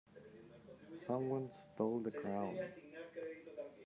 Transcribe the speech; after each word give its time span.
Someone 1.05 1.51
stole 1.51 1.99
the 1.99 2.09
crown! 2.09 2.57